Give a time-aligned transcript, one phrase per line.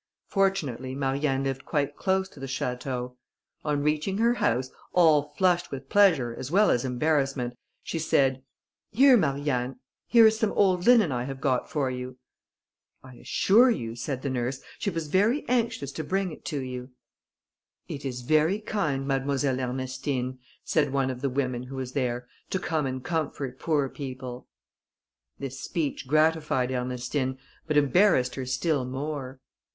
[0.25, 3.17] Fortunately, Marianne lived quite close to the château.
[3.63, 8.41] On reaching her house, all flushed with pleasure as well as embarrassment, she said,
[8.89, 12.17] "Here, Marianne, here is some old linen I have got for you."
[13.03, 16.89] "I assure you," said the nurse, "she was very anxious to bring it to you."
[17.87, 22.57] "It is very kind, Mademoiselle Ernestine," said one of the women who was there, "to
[22.57, 24.47] come and comfort poor people."
[25.37, 27.37] This speech gratified Ernestine,
[27.67, 29.39] but embarrassed her still more.